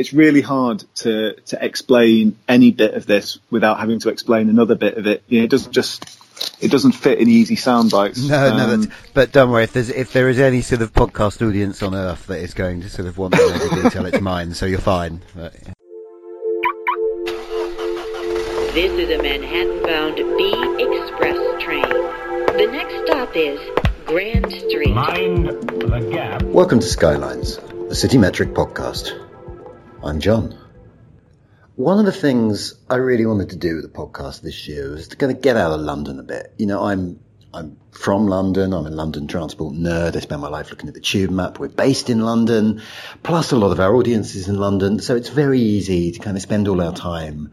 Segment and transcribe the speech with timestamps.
[0.00, 4.74] It's really hard to, to explain any bit of this without having to explain another
[4.74, 5.22] bit of it.
[5.28, 6.16] You know, it doesn't just
[6.58, 8.26] it doesn't fit in easy sound bites.
[8.26, 9.64] No, no, Um, but, but don't worry.
[9.64, 12.80] If there's if there is any sort of podcast audience on Earth that is going
[12.80, 14.54] to sort of want to know the detail, it's mine.
[14.54, 15.20] So you're fine.
[15.36, 15.52] But,
[18.72, 21.82] This is a Manhattan-bound B Express train.
[22.56, 23.60] The next stop is
[24.06, 24.94] Grand Street.
[24.94, 26.42] Mind the gap.
[26.44, 29.26] welcome to Skylines, the CityMetric podcast.
[30.02, 30.56] I'm Jonn.
[31.76, 35.08] One of the things I really wanted to do with the podcast this year was
[35.08, 36.54] to kind of get out of London a bit.
[36.56, 37.20] You know, I'm
[37.52, 38.72] I'm from London.
[38.72, 40.16] I'm a London transport nerd.
[40.16, 41.58] I spend my life looking at the tube map.
[41.58, 42.80] We're based in London,
[43.22, 46.34] plus a lot of our audience is in London, so it's very easy to kind
[46.36, 47.52] of spend all our time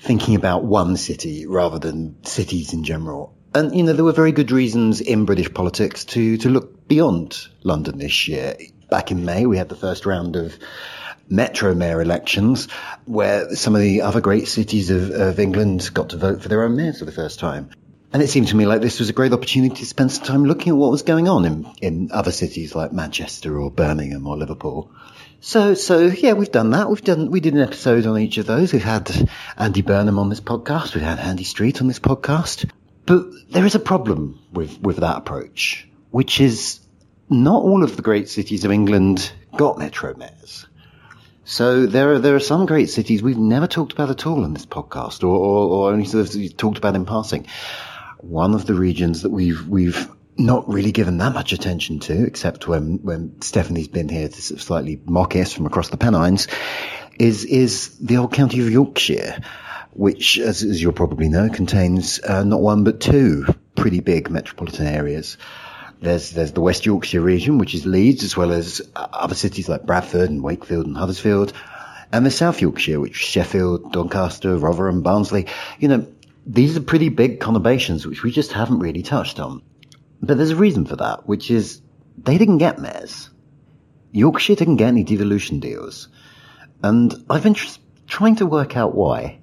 [0.00, 3.34] thinking about one city rather than cities in general.
[3.54, 7.48] And, you know, there were very good reasons in British politics to, to look beyond
[7.64, 8.56] London this year.
[8.90, 10.54] Back in May, we had the first round of
[11.28, 12.68] metro mayor elections
[13.04, 16.62] where some of the other great cities of, of England got to vote for their
[16.62, 17.70] own mayors for the first time.
[18.12, 20.44] And it seemed to me like this was a great opportunity to spend some time
[20.44, 24.36] looking at what was going on in, in other cities like Manchester or Birmingham or
[24.36, 24.90] Liverpool.
[25.40, 26.88] So, so yeah, we've done that.
[26.88, 28.72] We've done, we did an episode on each of those.
[28.72, 29.10] We've had
[29.56, 30.94] Andy Burnham on this podcast.
[30.94, 32.70] We've had Andy Street on this podcast.
[33.04, 36.80] But there is a problem with, with that approach, which is
[37.28, 40.66] not all of the great cities of England got metro mayors.
[41.48, 44.52] So there are, there are some great cities we've never talked about at all in
[44.52, 47.46] this podcast or, or, or only sort of talked about in passing.
[48.18, 52.66] One of the regions that we've, we've not really given that much attention to, except
[52.66, 56.48] when, when Stephanie's been here to sort of slightly mock us from across the Pennines,
[57.20, 59.40] is, is the old county of Yorkshire,
[59.92, 63.46] which, as, as you'll probably know, contains uh, not one but two
[63.76, 65.36] pretty big metropolitan areas.
[66.00, 69.68] There's, there's the West Yorkshire region, which is Leeds, as well as uh, other cities
[69.68, 71.52] like Bradford and Wakefield and Huddersfield.
[72.12, 75.46] And there's South Yorkshire, which is Sheffield, Doncaster, Rotherham, Barnsley.
[75.78, 76.06] You know,
[76.46, 79.62] these are pretty big conurbations, which we just haven't really touched on.
[80.20, 81.80] But there's a reason for that, which is
[82.16, 83.30] they didn't get mayors.
[84.12, 86.08] Yorkshire didn't get any devolution deals.
[86.82, 89.40] And I've been tr- trying to work out why.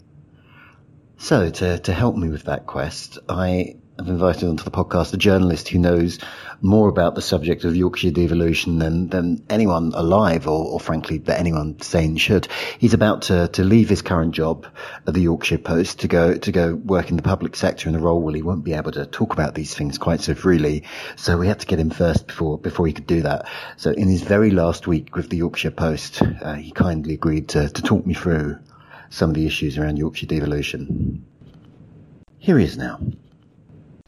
[1.17, 5.17] So to, to help me with that quest, I have invited onto the podcast a
[5.17, 6.17] journalist who knows
[6.61, 11.39] more about the subject of Yorkshire devolution than, than anyone alive or, or frankly that
[11.39, 12.47] anyone sane should.
[12.79, 14.65] He's about to, to leave his current job
[15.05, 17.99] at the Yorkshire Post to go, to go work in the public sector in a
[17.99, 20.83] role where he won't be able to talk about these things quite so freely.
[21.15, 23.47] So we had to get him first before, before he could do that.
[23.77, 27.69] So in his very last week with the Yorkshire Post, uh, he kindly agreed to,
[27.69, 28.57] to talk me through
[29.11, 31.25] some of the issues around Yorkshire devolution.
[32.39, 32.99] Here he is now.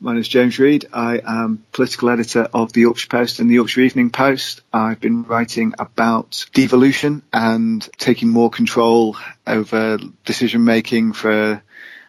[0.06, 0.86] My name is James Reed.
[0.94, 4.62] I am political editor of the Yorkshire Post and the Yorkshire Evening Post.
[4.72, 9.18] I've been writing about devolution and taking more control
[9.48, 11.60] over decision making for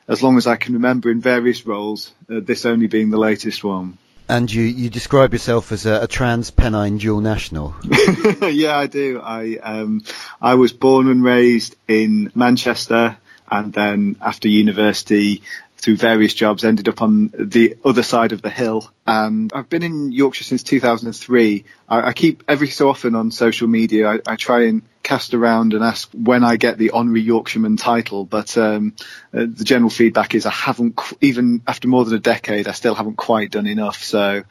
[0.09, 3.65] as long as I can remember in various roles, uh, this only being the latest
[3.65, 3.97] one.
[4.29, 7.77] And you, you describe yourself as a, a trans Pennine dual national.
[8.43, 9.23] yeah, I do.
[9.23, 10.03] I um,
[10.43, 13.17] I was born and raised in Manchester,
[13.51, 15.43] and then after university,
[15.77, 18.91] through various jobs, ended up on the other side of the hill.
[19.07, 21.65] And I've been in Yorkshire since 2003.
[21.89, 24.09] I, I keep every so often on social media.
[24.09, 28.25] I, I try and cast around and ask when I get the honorary Yorkshireman title,
[28.25, 28.95] but um,
[29.33, 32.67] uh, the general feedback is I haven't qu- even after more than a decade.
[32.67, 34.03] I still haven't quite done enough.
[34.03, 34.43] So.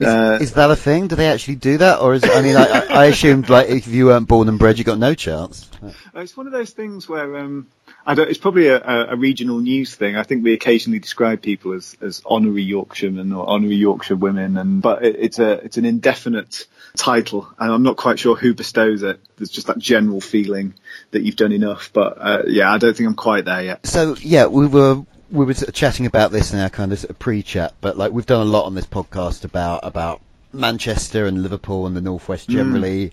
[0.00, 1.08] Uh, Is that a thing?
[1.08, 4.06] Do they actually do that, or is I mean, I, I assumed like if you
[4.06, 5.68] weren't born and bred, you got no chance.
[6.14, 7.66] It's one of those things where um,
[8.06, 10.16] it's probably a, a, regional news thing.
[10.16, 14.82] I think we occasionally describe people as, as honorary Yorkshiremen or honorary Yorkshire women, and
[14.82, 16.66] but it, it's a it's an indefinite
[16.96, 19.20] title, and I'm not quite sure who bestows it.
[19.36, 20.74] There's just that general feeling
[21.12, 23.86] that you've done enough, but uh, yeah, I don't think I'm quite there yet.
[23.86, 27.74] So yeah, we were we were chatting about this in our kind of, of pre-chat,
[27.80, 30.20] but like we've done a lot on this podcast about about
[30.54, 32.52] Manchester and Liverpool and the northwest hmm.
[32.52, 33.12] generally.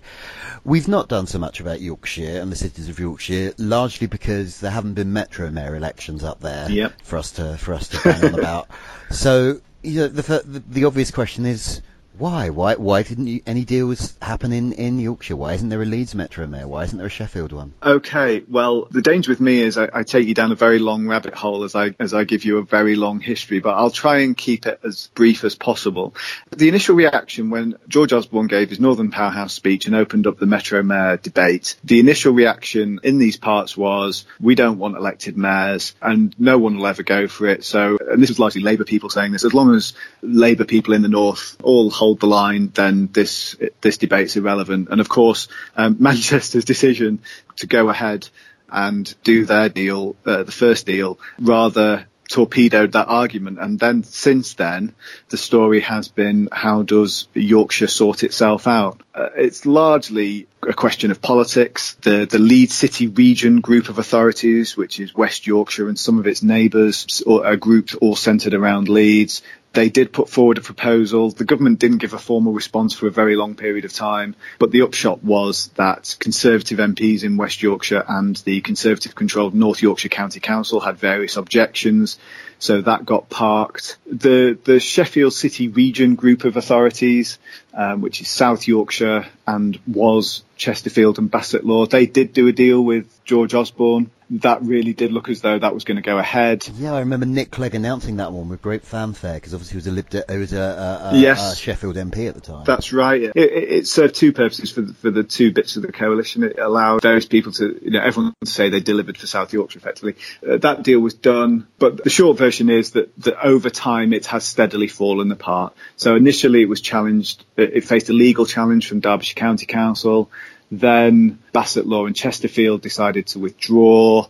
[0.64, 4.70] We've not done so much about Yorkshire and the cities of Yorkshire, largely because there
[4.70, 7.02] haven't been metro mayor elections up there Yep.
[7.02, 8.68] for us to for us to bang on about.
[9.10, 11.82] So you know, the, the the obvious question is.
[12.18, 12.50] Why?
[12.50, 12.74] Why?
[12.74, 15.34] Why didn't you, any deals happen in, in Yorkshire?
[15.34, 16.68] Why isn't there a Leeds Metro Mayor?
[16.68, 17.72] Why isn't there a Sheffield one?
[17.82, 21.08] Okay, well, the danger with me is I, I take you down a very long
[21.08, 24.18] rabbit hole as I as I give you a very long history, but I'll try
[24.18, 26.14] and keep it as brief as possible.
[26.50, 30.46] The initial reaction when George Osborne gave his Northern Powerhouse speech and opened up the
[30.46, 35.94] Metro Mayor debate, the initial reaction in these parts was, "We don't want elected mayors,
[36.02, 39.08] and no one will ever go for it." So, and this was largely Labour people
[39.08, 39.44] saying this.
[39.44, 43.96] As long as Labour people in the North all hold the line, then this this
[43.96, 44.88] debate's irrelevant.
[44.90, 45.46] And of course,
[45.76, 47.20] um, Manchester's decision
[47.58, 48.28] to go ahead
[48.68, 53.58] and do their deal, uh, the first deal, rather torpedoed that argument.
[53.60, 54.94] And then since then,
[55.28, 59.00] the story has been how does Yorkshire sort itself out?
[59.14, 61.94] Uh, it's largely a question of politics.
[62.02, 66.26] The the Leeds City Region group of authorities, which is West Yorkshire and some of
[66.26, 69.42] its neighbours, are grouped all centred around Leeds.
[69.72, 71.30] They did put forward a proposal.
[71.30, 74.70] The government didn't give a formal response for a very long period of time, but
[74.70, 80.10] the upshot was that Conservative MPs in West Yorkshire and the Conservative controlled North Yorkshire
[80.10, 82.18] County Council had various objections.
[82.58, 83.96] So that got parked.
[84.06, 87.38] The the Sheffield City Region group of authorities,
[87.74, 92.82] um, which is South Yorkshire and was Chesterfield and Bassetlaw, they did do a deal
[92.82, 94.10] with George Osborne.
[94.36, 96.66] That really did look as though that was going to go ahead.
[96.78, 99.86] Yeah, I remember Nick Clegg announcing that one with great fanfare because obviously he was
[99.88, 101.52] a, Lib De- he was a, a, a, Yes.
[101.52, 102.64] a Sheffield MP at the time.
[102.64, 103.24] That's right.
[103.24, 106.44] It, it, served two purposes for the, for the two bits of the coalition.
[106.44, 109.80] It allowed various people to, you know, everyone to say they delivered for South Yorkshire
[109.80, 110.14] effectively.
[110.48, 114.24] Uh, that deal was done, but the short version is that, that over time it
[114.26, 115.74] has steadily fallen apart.
[115.96, 120.30] So initially it was challenged, it faced a legal challenge from Derbyshire County Council.
[120.72, 124.26] Then Bassetlaw and Chesterfield decided to withdraw.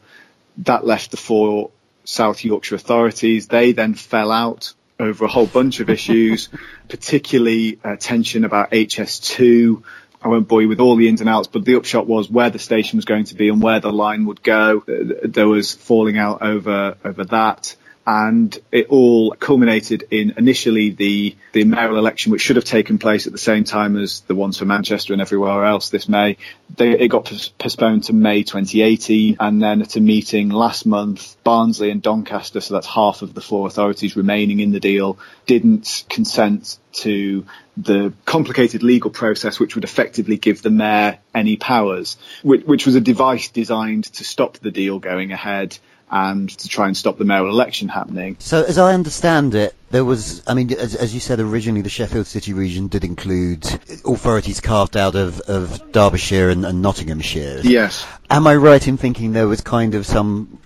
[0.59, 1.71] That left the four
[2.05, 3.47] South Yorkshire authorities.
[3.47, 6.49] They then fell out over a whole bunch of issues,
[6.89, 9.85] particularly uh, tension about HS2.
[10.21, 12.51] I won't bore you with all the ins and outs, but the upshot was where
[12.51, 14.83] the station was going to be and where the line would go.
[14.87, 17.77] There was falling out over over that.
[18.07, 23.27] And it all culminated in initially the, the mayoral election, which should have taken place
[23.27, 26.37] at the same time as the ones for Manchester and everywhere else this May.
[26.77, 31.91] They, it got postponed to May 2018, and then at a meeting last month, Barnsley
[31.91, 36.79] and Doncaster, so that's half of the four authorities remaining in the deal, didn't consent
[36.93, 37.45] to
[37.77, 42.95] the complicated legal process which would effectively give the mayor any powers, which, which was
[42.95, 45.79] a device designed to stop the deal going ahead
[46.13, 48.37] and to try and stop the mayoral election happening.
[48.39, 51.89] So, as I understand it, there was, I mean, as, as you said originally, the
[51.89, 53.65] Sheffield City region did include
[54.05, 57.61] authorities carved out of, of Derbyshire and, and Nottinghamshire.
[57.65, 58.07] Yes.
[58.29, 60.59] Am I right in thinking there was kind of some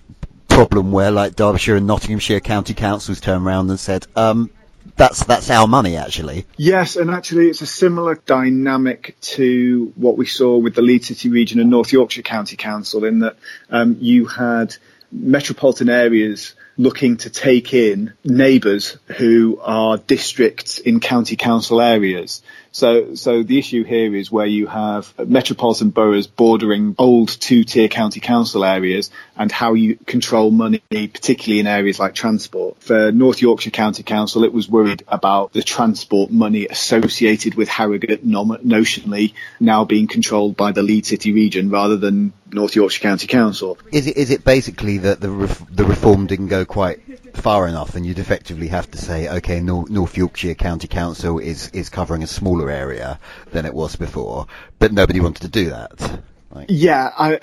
[0.49, 4.51] problem where, like, Derbyshire and Nottinghamshire county councils turned around and said, um,
[4.97, 6.47] that's that's our money, actually.
[6.57, 11.29] Yes, and actually it's a similar dynamic to what we saw with the Leeds City
[11.29, 13.37] region and North Yorkshire County Council in that
[13.69, 14.77] um, you had
[15.17, 22.43] metropolitan areas looking to take in neighbours who are districts in county council areas.
[22.71, 28.21] So, so the issue here is where you have metropolitan boroughs bordering old two-tier county
[28.21, 32.83] council areas and how you control money, particularly in areas like transport.
[32.83, 38.27] For North Yorkshire County Council, it was worried about the transport money associated with Harrogate
[38.27, 43.79] notionally now being controlled by the Leeds City region rather than North Yorkshire County Council.
[43.93, 47.01] Is it is it basically that the ref, the reform didn't go quite
[47.37, 51.69] far enough, and you'd effectively have to say, okay, North, North Yorkshire County Council is
[51.71, 53.19] is covering a smaller area
[53.53, 54.47] than it was before,
[54.79, 56.21] but nobody wanted to do that.
[56.51, 57.41] Like, Yeah, I,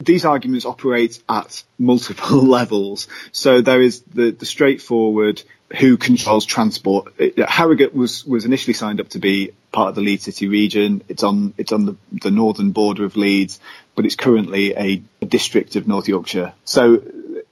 [0.00, 3.08] these arguments operate at multiple levels.
[3.32, 5.42] So there is the, the straightforward
[5.78, 7.12] who controls transport.
[7.18, 11.02] It- Harrogate was, was initially signed up to be part of the Leeds City region.
[11.08, 13.58] It's on it's on the, the northern border of Leeds,
[13.94, 16.52] but it's currently a, a district of North Yorkshire.
[16.64, 17.02] So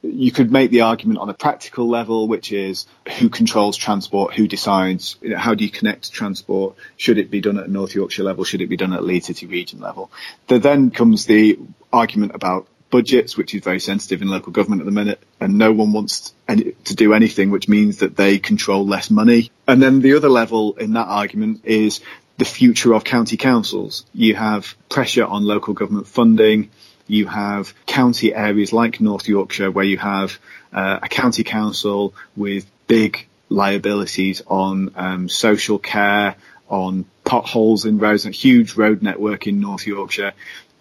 [0.03, 2.87] you could make the argument on a practical level, which is
[3.19, 6.75] who controls transport, who decides, you know, how do you connect transport?
[6.97, 8.45] Should it be done at North Yorkshire level?
[8.45, 10.11] Should it be done at Leeds City region level?
[10.49, 11.59] There then comes the
[11.93, 15.73] argument about budgets, which is very sensitive in local government at the minute, and no
[15.73, 19.51] one wants to do anything, which means that they control less money.
[19.67, 22.01] And then the other level in that argument is
[22.39, 24.05] the future of county councils.
[24.15, 26.71] You have pressure on local government funding.
[27.07, 30.39] You have county areas like North Yorkshire where you have
[30.73, 36.37] uh, a county council with big liabilities on um, social care,
[36.69, 40.33] on potholes in roads, a huge road network in North Yorkshire,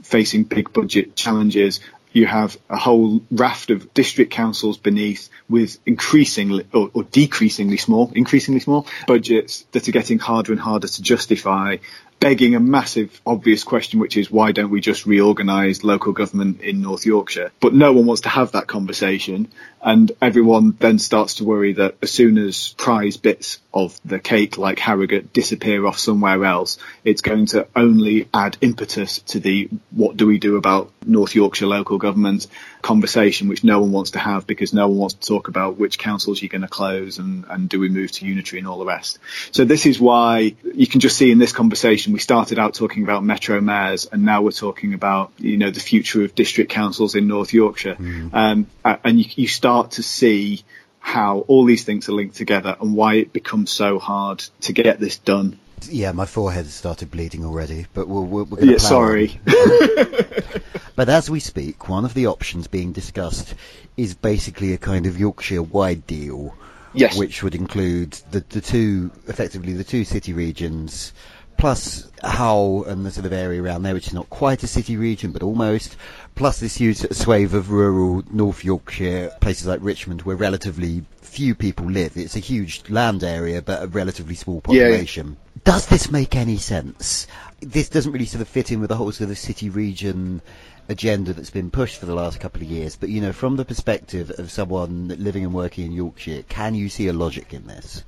[0.03, 1.79] facing big budget challenges.
[2.13, 8.11] You have a whole raft of district councils beneath with increasingly or, or decreasingly small,
[8.13, 11.77] increasingly small budgets that are getting harder and harder to justify
[12.21, 16.81] begging a massive obvious question, which is why don't we just reorganise local government in
[16.81, 17.51] North Yorkshire?
[17.59, 19.47] But no one wants to have that conversation.
[19.83, 24.57] And everyone then starts to worry that as soon as prize bits of the cake
[24.57, 30.17] like Harrogate disappear off somewhere else, it's going to only add impetus to the what
[30.17, 32.45] do we do about North Yorkshire local government
[32.81, 35.97] conversation, which no one wants to have because no one wants to talk about which
[35.97, 38.85] councils you're going to close and, and do we move to unitary and all the
[38.85, 39.17] rest.
[39.51, 43.03] So this is why you can just see in this conversation, we started out talking
[43.03, 47.15] about metro mayors and now we're talking about, you know, the future of district councils
[47.15, 47.95] in North Yorkshire.
[47.95, 48.33] Mm.
[48.33, 50.63] Um, and you, you start to see
[50.99, 54.99] how all these things are linked together and why it becomes so hard to get
[54.99, 55.59] this done.
[55.89, 58.73] Yeah, my forehead has started bleeding already, but we'll, we're, we're going to.
[58.73, 59.39] Yeah, sorry.
[60.95, 63.55] but as we speak, one of the options being discussed
[63.97, 66.55] is basically a kind of Yorkshire-wide deal,
[66.93, 67.17] yes.
[67.17, 71.13] which would include the the two, effectively the two city regions,
[71.61, 74.97] plus Hull and the sort of area around there, which is not quite a city
[74.97, 75.95] region, but almost,
[76.35, 81.85] plus this huge swathe of rural North Yorkshire, places like Richmond, where relatively few people
[81.85, 82.17] live.
[82.17, 85.37] It's a huge land area, but a relatively small population.
[85.55, 85.61] Yeah.
[85.63, 87.27] Does this make any sense?
[87.59, 90.41] This doesn't really sort of fit in with the whole sort of city region
[90.89, 92.95] agenda that's been pushed for the last couple of years.
[92.95, 96.89] But you know, from the perspective of someone living and working in Yorkshire, can you
[96.89, 98.03] see a logic in this?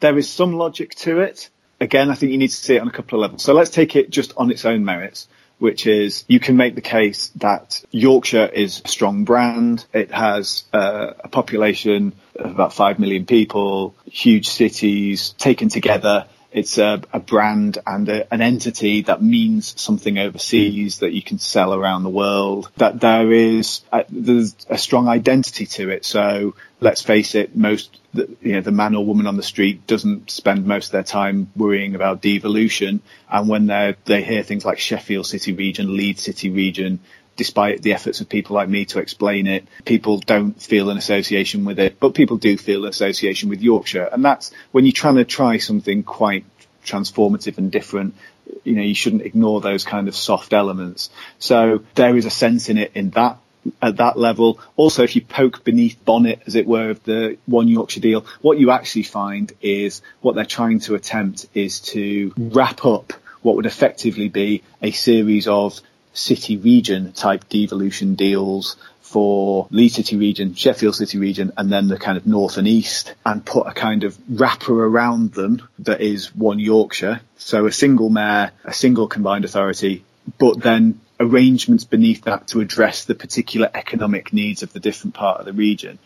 [0.00, 1.50] There is some logic to it.
[1.80, 3.42] Again, I think you need to see it on a couple of levels.
[3.42, 5.28] So let's take it just on its own merits
[5.60, 9.84] which is you can make the case that Yorkshire is a strong brand.
[9.92, 16.26] It has uh, a population of about 5 million people, huge cities taken together.
[16.52, 21.38] It's a, a brand and a, an entity that means something overseas that you can
[21.38, 22.70] sell around the world.
[22.76, 26.04] That there is a, there's a strong identity to it.
[26.04, 30.30] So let's face it, most you know the man or woman on the street doesn't
[30.30, 33.00] spend most of their time worrying about devolution.
[33.30, 36.98] And when they they hear things like Sheffield City Region, Leeds City Region,
[37.40, 41.64] despite the efforts of people like me to explain it, people don't feel an association
[41.64, 44.06] with it, but people do feel an association with Yorkshire.
[44.12, 46.44] And that's when you're trying to try something quite
[46.84, 48.14] transformative and different,
[48.62, 51.08] you know, you shouldn't ignore those kind of soft elements.
[51.38, 53.38] So there is a sense in it in that
[53.80, 54.60] at that level.
[54.76, 58.58] Also, if you poke beneath bonnet, as it were, of the One Yorkshire deal, what
[58.58, 63.64] you actually find is what they're trying to attempt is to wrap up what would
[63.64, 65.80] effectively be a series of
[66.12, 68.76] city region type devolution deals
[69.10, 73.12] for Leeds City region, Sheffield City region, and then the kind of north and east,
[73.26, 77.20] and put a kind of wrapper around them that is one Yorkshire.
[77.36, 80.04] So a single mayor, a single combined authority,
[80.38, 85.40] but then arrangements beneath that to address the particular economic needs of the different part
[85.40, 85.98] of the region.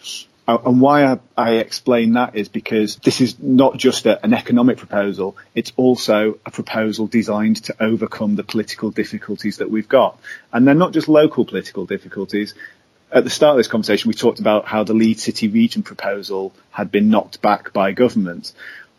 [0.47, 4.35] Uh, and why I, I, explain that is because this is not just a, an
[4.35, 10.19] economic proposal, it's also a proposal designed to overcome the political difficulties that we've got.
[10.53, 12.53] And they're not just local political difficulties.
[13.11, 16.53] At the start of this conversation, we talked about how the Leeds City Region proposal
[16.71, 18.53] had been knocked back by government.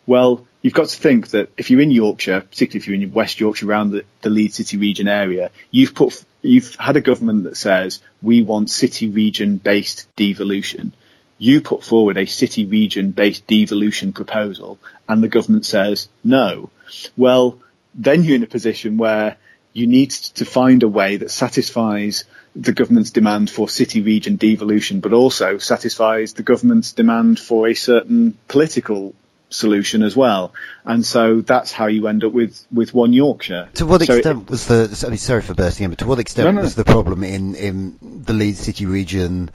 [0.04, 3.38] Well, you've got to think that if you're in Yorkshire, particularly if you're in West
[3.38, 7.56] Yorkshire around the, the Leeds City Region area, you've put, you've had a government that
[7.56, 10.92] says we want city region based devolution
[11.38, 14.78] you put forward a city region based devolution proposal
[15.08, 16.70] and the government says no.
[17.16, 17.58] Well,
[17.94, 19.36] then you're in a position where
[19.72, 22.24] you need to find a way that satisfies
[22.54, 27.74] the government's demand for city region devolution, but also satisfies the government's demand for a
[27.74, 29.14] certain political
[29.50, 30.54] solution as well.
[30.84, 33.68] And so that's how you end up with, with one Yorkshire.
[33.74, 36.06] To what so extent it, was the, I mean, sorry for bursting in, but to
[36.06, 36.62] what extent no, no.
[36.62, 39.50] was the problem in, in the Leeds City region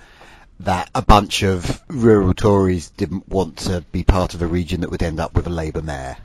[0.65, 4.91] that a bunch of rural Tories didn't want to be part of a region that
[4.91, 6.17] would end up with a Labour mayor.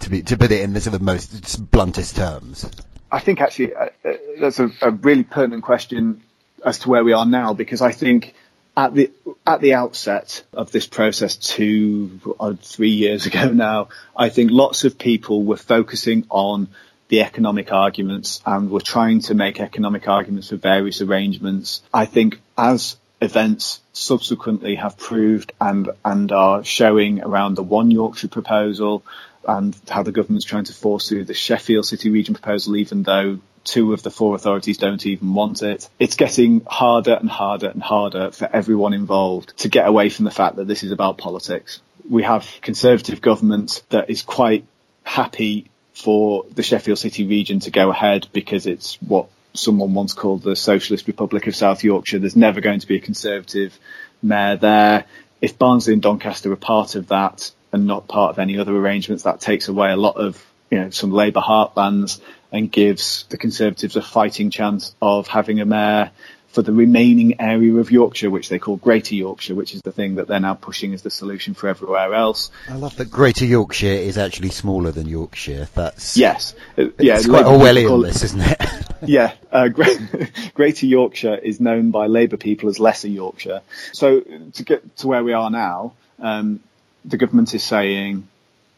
[0.00, 2.68] To, be, to put it in the sort of most bluntest terms.
[3.10, 6.22] I think actually uh, uh, that's a, a, really pertinent question
[6.64, 8.34] as to where we are now, because I think
[8.76, 9.12] at the
[9.46, 14.84] at the outset of this process, two or three years ago now, I think lots
[14.84, 16.68] of people were focusing on
[17.08, 21.82] the economic arguments and were trying to make economic arguments for various arrangements.
[21.92, 28.28] I think as events subsequently have proved and and are showing around the One Yorkshire
[28.28, 29.04] proposal
[29.46, 33.38] and how the government's trying to force through the Sheffield City Region proposal, even though
[33.64, 35.88] two of the four authorities don't even want it.
[35.98, 40.30] It's getting harder and harder and harder for everyone involved to get away from the
[40.30, 41.80] fact that this is about politics.
[42.08, 44.64] We have conservative government that is quite
[45.02, 50.42] happy for the Sheffield City region to go ahead because it's what someone once called
[50.42, 52.18] the Socialist Republic of South Yorkshire.
[52.18, 53.78] There's never going to be a Conservative
[54.22, 55.04] mayor there.
[55.40, 59.22] If Barnsley and Doncaster are part of that and not part of any other arrangements,
[59.22, 62.20] that takes away a lot of, you know, some Labour heartlands
[62.50, 66.10] and gives the Conservatives a fighting chance of having a mayor
[66.54, 70.14] for the remaining area of Yorkshire, which they call Greater Yorkshire, which is the thing
[70.14, 72.52] that they're now pushing as the solution for everywhere else.
[72.68, 75.68] I love that Greater Yorkshire is actually smaller than Yorkshire.
[75.74, 78.62] That's yes, uh, yeah, it's quite Orwellian, this, isn't it?
[79.02, 79.68] yeah, uh,
[80.54, 83.62] Greater Yorkshire is known by Labour people as Lesser Yorkshire.
[83.92, 86.60] So to get to where we are now, um,
[87.04, 88.28] the government is saying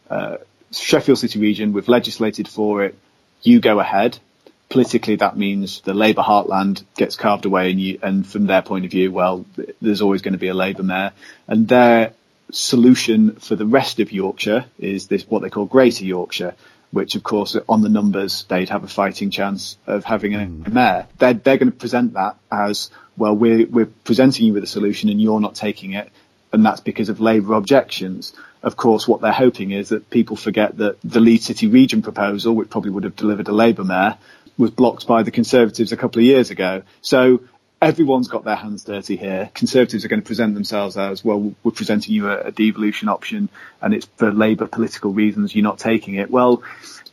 [0.09, 0.38] uh,
[0.73, 2.95] Sheffield City region, we've legislated for it.
[3.42, 4.18] You go ahead
[4.68, 8.85] politically that means the Labour heartland gets carved away and you, and from their point
[8.85, 9.44] of view, well,
[9.80, 11.12] there's always going to be a Labour mayor
[11.46, 12.12] and their
[12.50, 16.54] solution for the rest of Yorkshire is this, what they call Greater Yorkshire,
[16.90, 20.73] which of course on the numbers they'd have a fighting chance of having a, mm.
[20.73, 21.06] mayor.
[21.18, 25.08] They're, they're going to present that as, well, we're, we're presenting you with a solution
[25.08, 26.11] and you're not taking it.
[26.52, 28.32] And that's because of Labour objections.
[28.62, 32.54] Of course, what they're hoping is that people forget that the Leeds City region proposal,
[32.54, 34.16] which probably would have delivered a Labour mayor,
[34.58, 36.82] was blocked by the Conservatives a couple of years ago.
[37.02, 37.42] So
[37.80, 39.50] everyone's got their hands dirty here.
[39.54, 43.48] Conservatives are going to present themselves as, well, we're presenting you a, a devolution option
[43.82, 46.30] and it's for Labour political reasons you're not taking it.
[46.30, 46.62] Well,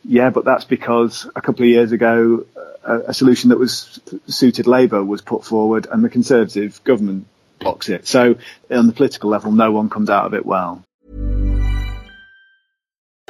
[0.05, 2.45] yeah, but that's because a couple of years ago,
[2.83, 7.27] a, a solution that was suited Labour was put forward and the Conservative government
[7.59, 8.07] blocks it.
[8.07, 8.35] So
[8.69, 10.83] on the political level, no one comes out of it well.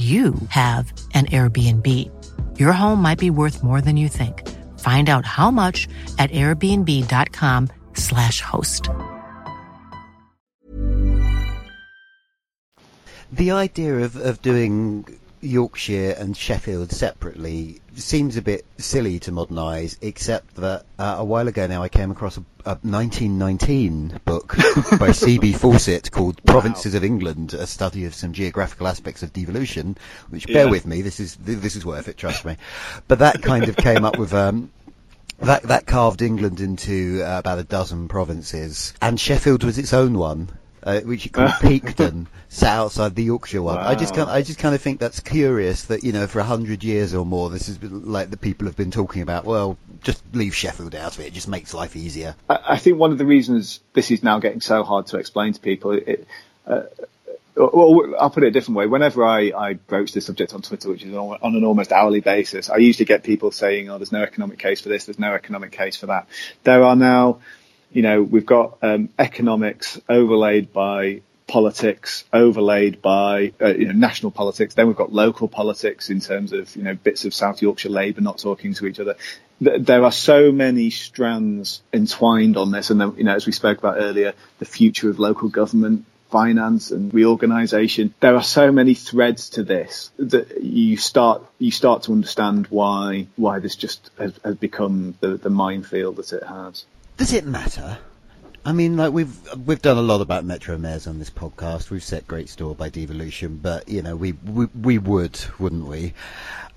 [0.00, 1.86] you have an Airbnb.
[2.58, 4.48] Your home might be worth more than you think.
[4.80, 5.86] Find out how much
[6.18, 8.88] at airbnb.com/slash host.
[13.32, 15.04] The idea of, of doing
[15.40, 19.58] Yorkshire and Sheffield separately seems a bit silly to modern
[20.00, 24.56] except that uh, a while ago now I came across a, a 1919 book
[24.98, 25.52] by C.B.
[25.52, 26.52] Fawcett called wow.
[26.52, 29.96] Provinces of England, a study of some geographical aspects of devolution,
[30.28, 30.54] which, yeah.
[30.54, 32.56] bear with me, this is, this is worth it, trust me.
[33.08, 34.70] But that kind of came up with, um,
[35.40, 40.18] that that carved England into uh, about a dozen provinces, and Sheffield was its own
[40.18, 40.50] one
[40.82, 43.76] uh, which you call Peakdon, sat outside the Yorkshire one.
[43.76, 43.88] Wow.
[43.88, 46.44] I just kind, I just kind of think that's curious that you know for a
[46.44, 49.44] hundred years or more, this is like the people have been talking about.
[49.44, 52.34] Well, just leave Sheffield out of it; it just makes life easier.
[52.48, 55.52] I, I think one of the reasons this is now getting so hard to explain
[55.52, 55.92] to people.
[55.92, 56.26] It,
[56.66, 56.82] uh,
[57.56, 58.86] well, I'll put it a different way.
[58.86, 62.20] Whenever I, I broach this subject on Twitter, which is on, on an almost hourly
[62.20, 65.04] basis, I usually get people saying, "Oh, there's no economic case for this.
[65.04, 66.26] There's no economic case for that."
[66.64, 67.40] There are now
[67.92, 74.30] you know, we've got um, economics overlaid by politics overlaid by uh, you know, national
[74.30, 74.74] politics.
[74.74, 78.20] Then we've got local politics in terms of you know bits of South Yorkshire Labour
[78.20, 79.16] not talking to each other.
[79.60, 83.78] There are so many strands entwined on this, and then you know as we spoke
[83.78, 88.14] about earlier, the future of local government finance and reorganization.
[88.20, 93.26] There are so many threads to this that you start you start to understand why
[93.36, 96.84] why this just has, has become the, the minefield that it has.
[97.20, 97.98] Does it matter?
[98.64, 101.90] I mean, like we've we've done a lot about Metro Mayors on this podcast.
[101.90, 106.14] We've set great store by devolution, but you know, we, we we would, wouldn't we?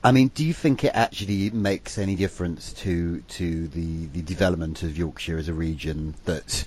[0.03, 4.84] I mean, do you think it actually makes any difference to to the the development
[4.84, 6.65] of Yorkshire as a region that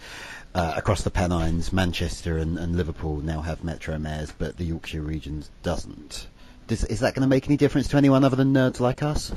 [0.54, 5.02] uh, across the Pennines, Manchester and, and, Liverpool now have metro mayors, but the Yorkshire
[5.02, 6.28] region doesn't.
[6.66, 9.32] Does, is that going to make any difference to anyone other than nerds like us?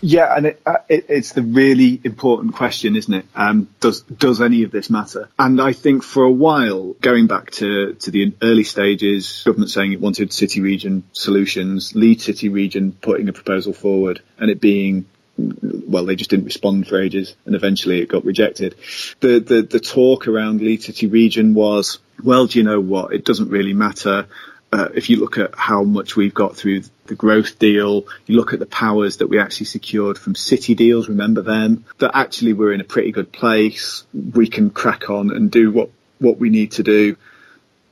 [0.00, 3.26] Yeah, and it, uh, it, it's the really important question, isn't it?
[3.34, 5.28] Um, does does any of this matter?
[5.38, 9.92] And I think for a while, going back to to the early stages, government saying
[9.92, 15.06] it wanted city region solutions, Leeds city region putting a proposal forward, and it being
[15.38, 18.74] well, they just didn't respond for ages, and eventually it got rejected.
[19.20, 23.12] The the, the talk around Leeds City Region was, well, do you know what?
[23.12, 24.26] It doesn't really matter.
[24.72, 28.52] Uh, if you look at how much we've got through the growth deal, you look
[28.52, 32.72] at the powers that we actually secured from city deals, remember them, that actually we're
[32.72, 34.04] in a pretty good place.
[34.12, 37.16] We can crack on and do what, what we need to do.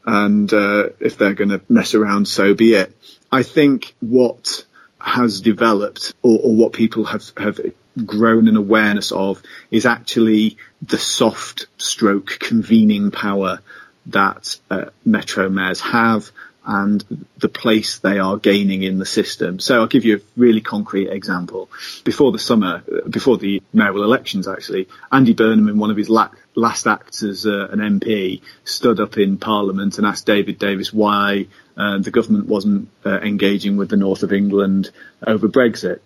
[0.04, 2.94] And, uh, if they're going to mess around, so be it.
[3.30, 4.66] I think what
[5.00, 7.60] has developed or, or what people have, have
[8.04, 13.60] grown an awareness of is actually the soft stroke convening power
[14.06, 16.30] that uh, metro mayors have
[16.64, 19.60] and the place they are gaining in the system.
[19.60, 21.70] So I'll give you a really concrete example.
[22.04, 26.86] Before the summer, before the mayoral elections actually, Andy Burnham in one of his last
[26.86, 31.46] acts as uh, an MP stood up in Parliament and asked David Davis why
[31.76, 34.90] uh, the government wasn't uh, engaging with the north of England
[35.26, 36.00] over Brexit.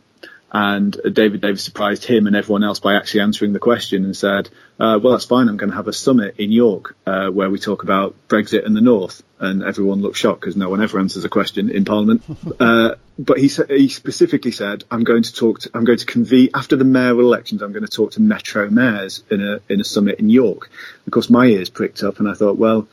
[0.50, 4.48] And David Davis surprised him and everyone else by actually answering the question and said,
[4.80, 5.48] uh, well, that's fine.
[5.48, 8.74] I'm going to have a summit in York uh, where we talk about Brexit and
[8.74, 9.22] the North.
[9.40, 12.22] And everyone looked shocked because no one ever answers a question in Parliament.
[12.58, 16.50] Uh, but he, he specifically said, I'm going to talk to, I'm going to convene,
[16.54, 19.84] after the mayoral elections, I'm going to talk to metro mayors in a, in a
[19.84, 20.70] summit in York.
[21.06, 22.88] Of course, my ears pricked up and I thought, well,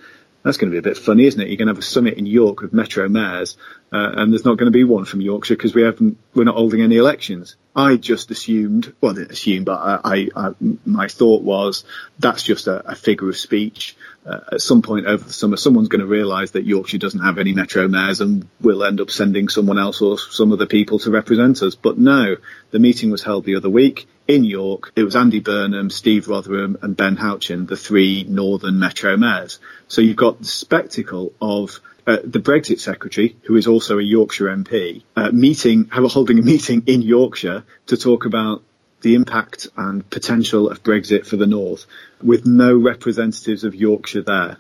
[0.46, 1.48] that's going to be a bit funny, isn't it?
[1.48, 3.58] You're going to have a summit in York with Metro mayors,
[3.92, 6.54] uh, and there's not going to be one from Yorkshire because we haven't, we're not
[6.54, 7.56] holding any elections.
[7.76, 10.52] I just assumed, well, I didn't assume, but I, I, I
[10.86, 11.84] my thought was
[12.20, 13.98] that's just a, a figure of speech.
[14.24, 17.40] Uh, at some point over the summer, someone's going to realise that Yorkshire doesn't have
[17.40, 21.10] any Metro mayors, and we'll end up sending someone else or some other people to
[21.10, 21.74] represent us.
[21.74, 22.38] But no,
[22.70, 26.82] the meeting was held the other week in York, it was Andy Burnham, Steve Rotheram
[26.82, 29.60] and Ben Houchen, the three Northern Metro mayors.
[29.88, 34.48] So you've got the spectacle of uh, the Brexit secretary, who is also a Yorkshire
[34.48, 38.64] MP, uh, meeting, holding a meeting in Yorkshire to talk about
[39.02, 41.86] the impact and potential of Brexit for the North,
[42.22, 44.58] with no representatives of Yorkshire there.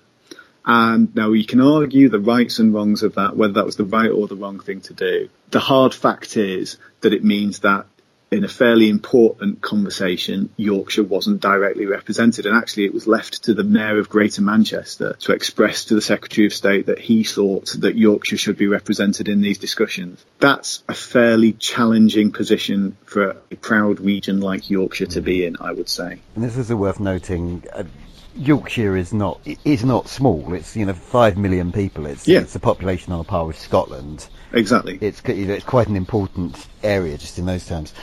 [0.65, 3.86] And now you can argue the rights and wrongs of that, whether that was the
[3.86, 5.30] right or the wrong thing to do.
[5.51, 7.86] The hard fact is that it means that
[8.36, 12.45] in a fairly important conversation, Yorkshire wasn't directly represented.
[12.45, 16.02] And actually, it was left to the Mayor of Greater Manchester to express to the
[16.02, 20.24] Secretary of State that he thought that Yorkshire should be represented in these discussions.
[20.39, 25.71] That's a fairly challenging position for a proud region like Yorkshire to be in, I
[25.71, 26.19] would say.
[26.36, 27.63] And this is worth noting.
[27.74, 27.86] Uh,
[28.38, 30.54] Yorkshire is not is not small.
[30.54, 32.06] It's you know five million people.
[32.06, 32.41] It's yeah.
[32.41, 34.28] it's a population on a par with Scotland.
[34.52, 34.98] Exactly.
[35.00, 37.93] It's it's quite an important area just in those terms.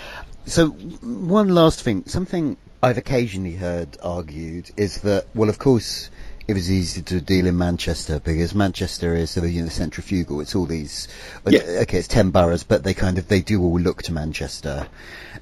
[0.46, 6.10] So one last thing, something I've occasionally heard argued is that well, of course.
[6.48, 10.40] It was easy to deal in Manchester because Manchester is sort of you know centrifugal.
[10.40, 11.06] It's all these
[11.46, 11.60] yeah.
[11.82, 14.88] okay, it's ten boroughs, but they kind of they do all look to Manchester.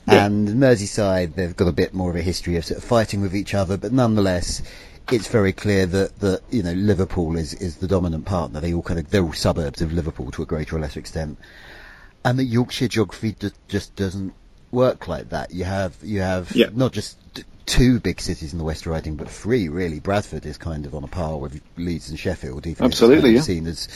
[0.07, 0.27] Yeah.
[0.27, 3.35] And Merseyside, they've got a bit more of a history of sort of fighting with
[3.35, 4.63] each other, but nonetheless,
[5.11, 8.61] it's very clear that, that you know Liverpool is, is the dominant partner.
[8.61, 11.39] They all kind of they're all suburbs of Liverpool to a greater or lesser extent,
[12.25, 14.35] and the Yorkshire geography d- just doesn't
[14.71, 15.53] work like that.
[15.53, 16.69] You have you have yeah.
[16.73, 17.17] not just
[17.67, 20.01] two big cities in the West Riding, but three really.
[20.01, 23.67] Bradford is kind of on a par with Leeds and Sheffield, even Absolutely, it's kind
[23.67, 23.67] of yeah.
[23.67, 23.89] seen as,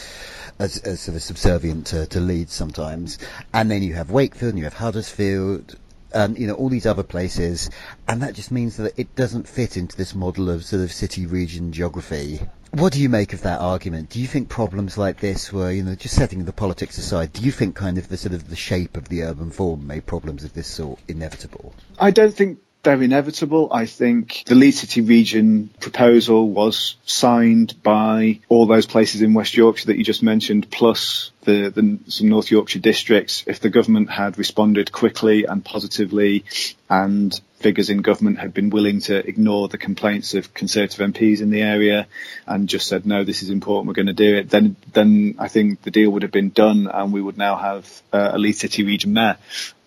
[0.59, 3.19] as, as sort of subservient to, to Leeds sometimes.
[3.53, 5.77] And then you have Wakefield, and you have Huddersfield,
[6.13, 7.71] and you know all these other places,
[8.07, 11.27] and that just means that it doesn't fit into this model of sort of city
[11.27, 12.41] region geography.
[12.75, 14.11] What do you make of that argument?
[14.11, 17.43] Do you think problems like this were, you know, just setting the politics aside, do
[17.43, 20.43] you think kind of the sort of the shape of the urban form made problems
[20.43, 21.73] of this sort inevitable?
[22.01, 23.69] I don't think they're inevitable.
[23.73, 29.57] I think the Leeds City region proposal was signed by all those places in West
[29.57, 33.45] Yorkshire that you just mentioned, plus the, the, some North Yorkshire districts.
[33.47, 36.45] If the government had responded quickly and positively
[36.89, 41.51] and figures in government had been willing to ignore the complaints of Conservative MPs in
[41.51, 42.07] the area
[42.47, 45.49] and just said, no, this is important, we're going to do it, then, then I
[45.49, 48.59] think the deal would have been done and we would now have uh, a Leeds
[48.59, 49.39] City region mayor.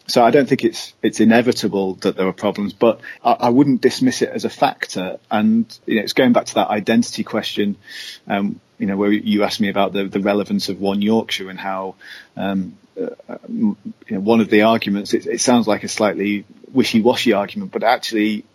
[0.08, 3.82] So I don't think it's it's inevitable that there are problems, but I, I wouldn't
[3.82, 5.20] dismiss it as a factor.
[5.30, 7.76] And you know, it's going back to that identity question,
[8.28, 11.60] um, you know, where you asked me about the, the relevance of One Yorkshire and
[11.60, 11.96] how
[12.38, 13.76] um, uh, you
[14.10, 15.14] know, one of the arguments.
[15.14, 18.46] It, it sounds like a slightly wishy-washy argument, but actually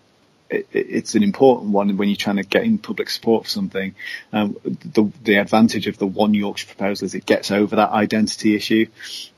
[0.72, 3.94] it's an important one when you're trying to gain public support for something.
[4.32, 8.54] Um, the, the advantage of the one Yorkshire proposal is it gets over that identity
[8.54, 8.86] issue,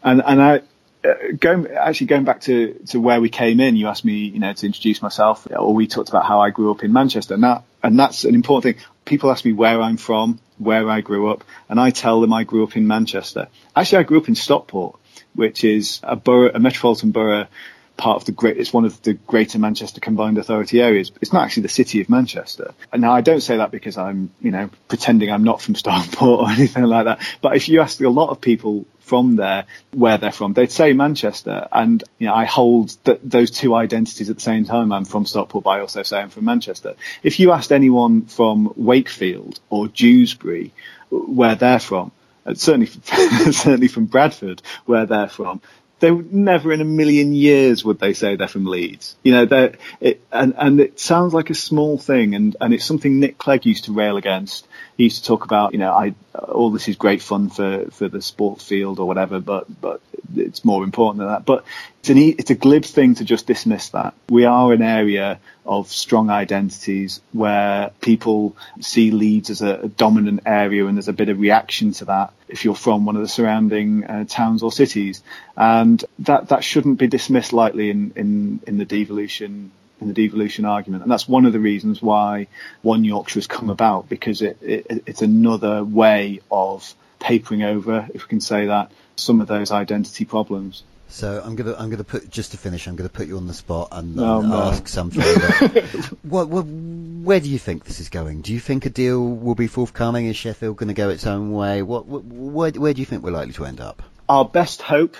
[0.03, 0.63] and and I.
[1.05, 4.39] Uh, going actually going back to, to where we came in, you asked me, you
[4.39, 7.43] know, to introduce myself, or we talked about how I grew up in Manchester, and
[7.43, 8.87] that and that's an important thing.
[9.05, 12.45] People ask me where I'm from, where I grew up, and I tell them I
[12.45, 13.49] grew up in Manchester.
[13.77, 14.99] Actually, I grew up in Stockport,
[15.35, 17.49] which is a borough, a metropolitan borough
[17.97, 21.13] part of the great, it's one of the greater Manchester combined authority areas.
[21.21, 22.75] It's not actually the city of Manchester.
[22.95, 26.51] Now I don't say that because I'm, you know, pretending I'm not from Stockport or
[26.51, 27.21] anything like that.
[27.41, 30.95] But if you ask a lot of people from there, where they're from, they'd say
[30.95, 31.69] Manchester.
[31.71, 34.93] And, you know, I hold th- those two identities at the same time.
[34.93, 36.95] I'm from Stockport, but I also say I'm from Manchester.
[37.23, 40.73] If you asked anyone from Wakefield or Dewsbury
[41.11, 42.13] where they're from,
[42.47, 42.87] uh, certainly,
[43.53, 45.61] certainly from Bradford, where they're from,
[46.05, 49.17] they would never in a million years would they say they're from Leeds.
[49.23, 53.21] You know, they and and it sounds like a small thing, and and it's something
[53.21, 54.69] Nick Clegg used to rail against.
[54.97, 58.09] He used to talk about, you know, I all this is great fun for for
[58.09, 60.01] the sport field or whatever, but but
[60.37, 61.45] it's more important than that.
[61.45, 61.65] But
[62.01, 64.15] it's an it's a glib thing to just dismiss that.
[64.29, 70.41] We are an area of strong identities where people see Leeds as a, a dominant
[70.45, 73.29] area and there's a bit of reaction to that if you're from one of the
[73.29, 75.23] surrounding uh, towns or cities.
[75.57, 80.65] And that, that shouldn't be dismissed lightly in, in, in the devolution in the devolution
[80.65, 81.03] argument.
[81.03, 82.49] And that's one of the reasons why
[82.83, 88.23] One Yorkshire has come about because it, it, it's another way of papering over, if
[88.25, 90.83] we can say that, some of those identity problems.
[91.09, 92.89] So I'm gonna I'm gonna put just to finish.
[92.89, 94.63] I'm gonna put you on the spot and, Oh, and no.
[94.63, 95.23] ask something.
[96.23, 98.41] what, what, where do you think this is going?
[98.41, 100.27] Do you think a deal will be forthcoming?
[100.27, 101.83] Is Sheffield going to go its own way?
[101.83, 104.03] What, what where, where do you think we're likely to end up?
[104.29, 105.17] Our best hope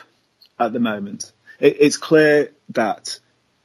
[0.59, 3.21] at the moment, it, it's clear that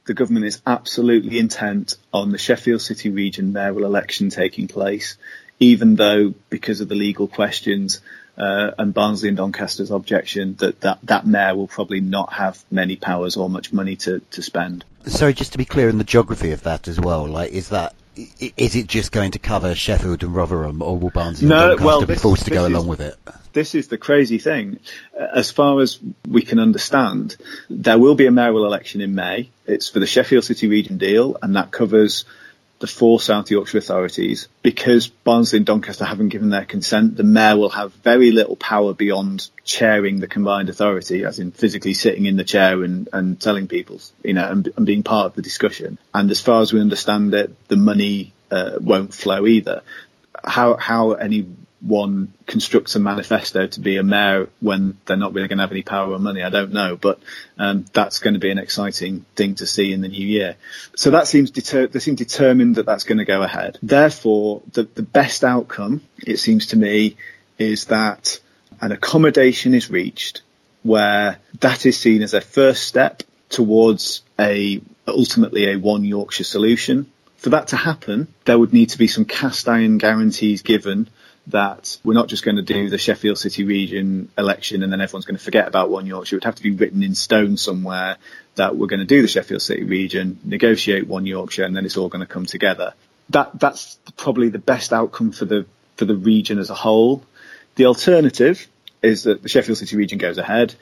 [0.10, 5.18] the government is absolutely intent on the Sheffield City region mayoral election taking place,
[5.60, 8.02] even though because of the legal questions
[8.36, 12.96] uh, and Barnsley and Doncaster's objection that, that that mayor will probably not have many
[12.96, 14.84] powers or much money to, to spend.
[15.06, 17.28] Sorry, just to be clear in the geography of that as well.
[17.28, 21.48] Like, is that is it just going to cover Sheffield and Rotherham, or will Barnsley
[21.48, 23.16] No, well, be forced to go is- along with it?
[23.54, 24.80] this is the crazy thing.
[25.18, 27.36] As far as we can understand,
[27.70, 29.50] there will be a mayoral election in May.
[29.66, 32.26] It's for the Sheffield City region deal, and that covers
[32.80, 34.48] the four South Yorkshire authorities.
[34.64, 38.94] Because Barnsley and Doncaster haven't given their consent, the mayor will have very little power
[38.94, 43.68] beyond chairing the combined authority, as in physically sitting in the chair and, and telling
[43.68, 45.98] people, you know, and, and being part of the discussion.
[46.14, 49.84] And as far as we understand it, the money uh, won't flow either.
[50.44, 51.14] How how
[51.82, 55.72] anyone constructs a manifesto to be a mayor when they're not really going to have
[55.72, 56.96] any power or money, I don't know.
[56.96, 57.20] But
[57.58, 60.56] um, that's going to be an exciting thing to see in the new year.
[60.96, 63.78] So that seems deter- they seem determined that that's going to go ahead.
[63.82, 67.18] Therefore, the the best outcome, it seems to me,
[67.58, 68.40] is that
[68.82, 70.42] an accommodation is reached
[70.84, 77.12] where that is seen as a first step towards a ultimately a one Yorkshire solution.
[77.38, 81.10] For that to happen, there would need to be some cast iron guarantees given
[81.50, 85.26] that we're not just going to do the Sheffield City region election and then everyone's
[85.26, 86.36] going to forget about one Yorkshire.
[86.36, 88.18] It would have to be written in stone somewhere
[88.56, 91.98] that we're going to do the Sheffield City region, negotiate one Yorkshire, and then it's
[91.98, 92.94] all going to come together.
[93.32, 95.66] That that's probably the best outcome for the
[95.98, 97.24] for the region as a whole.
[97.76, 98.68] The alternative
[99.02, 100.76] is that the Sheffield City region goes ahead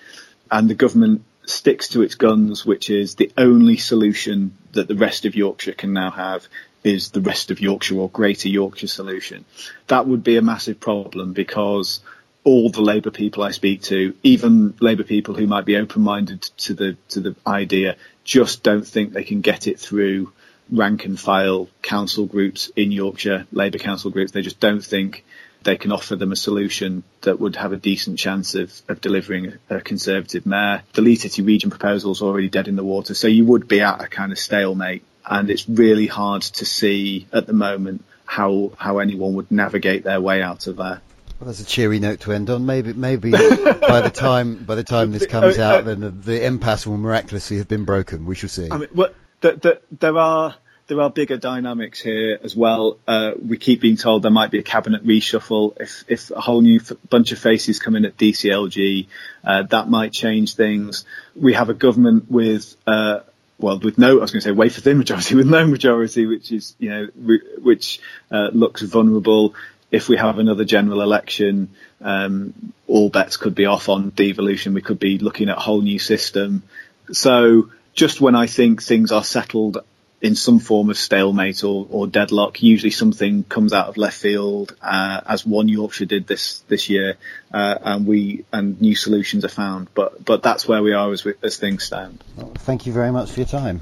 [0.50, 5.26] and the government sticks to its guns, which is the only solution that the rest
[5.26, 6.48] of Yorkshire can now have
[6.84, 9.46] is the rest of Yorkshire or Greater Yorkshire solution.
[9.88, 12.00] That would be a massive problem because
[12.44, 16.74] all the Labour people I speak to, even Labour people who might be open-minded to
[16.74, 20.32] the to the idea, just don't think they can get it through
[20.72, 24.32] rank and file council groups in Yorkshire, Labour council groups.
[24.32, 25.24] They just don't think
[25.63, 29.54] they can offer them a solution that would have a decent chance of, of delivering
[29.70, 30.84] a, Conservative mayor.
[30.94, 33.82] The Leeds City region proposal is already dead in the water, so you would be
[33.82, 38.72] at a kind of stalemate, and it's really hard to see at the moment how
[38.78, 41.02] how anyone would navigate their way out of there.
[41.40, 42.66] Well, that's a cheery note to end on.
[42.66, 46.88] Maybe, maybe by the time by the time this comes out, then the, the impasse
[46.88, 48.26] will miraculously have been broken.
[48.26, 48.70] We shall see.
[48.72, 50.56] I mean, what, the, the, there are
[50.88, 52.98] there are bigger dynamics here as well.
[53.08, 55.80] Uh, we keep being told there might be a cabinet reshuffle.
[55.80, 59.08] If if a whole new f- bunch of faces come in at DCLG,
[59.44, 61.06] uh, that might change things.
[61.36, 62.76] We have a government with.
[62.86, 63.20] Uh,
[63.60, 66.52] well, with no, I was going to say wafer thin majority, with no majority, which
[66.52, 68.00] is, you know, re- which
[68.32, 69.56] uh, looks vulnerable
[69.91, 71.70] if we have another general election,
[72.02, 74.74] um, all bets could be off on devolution.
[74.74, 76.63] We could be looking at a whole new system.
[77.12, 79.78] So just when I think things are settled
[80.20, 84.76] in some form of stalemate or, or deadlock, usually something comes out of left field,
[84.82, 87.18] uh, as one Yorkshire did this this year,
[87.54, 89.88] uh, and we and new solutions are found.
[89.94, 92.24] But but that's where we are as we, as things stand.
[92.36, 93.82] Well, thank you very much for your time.